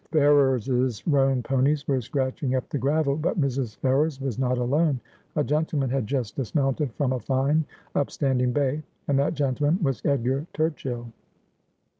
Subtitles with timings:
[0.09, 3.75] Ferrers's roan ponies were scratching up the gravel; but Mrs.
[3.75, 4.99] Ferrers was not alone;
[5.35, 10.47] a gentleman had just dismounted from a fine upstanding bay, and that gentleman was Edgar
[10.55, 11.11] Turchill.